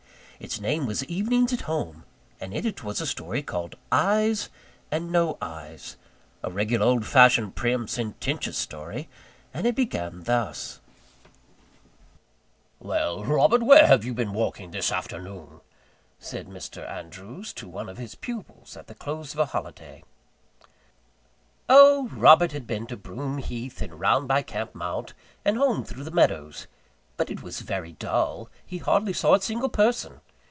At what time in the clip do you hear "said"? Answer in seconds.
16.17-16.47